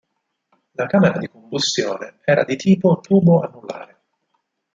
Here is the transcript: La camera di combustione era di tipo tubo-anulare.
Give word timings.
La 0.73 0.87
camera 0.87 1.19
di 1.19 1.27
combustione 1.29 2.21
era 2.23 2.43
di 2.43 2.55
tipo 2.55 3.01
tubo-anulare. 3.03 3.99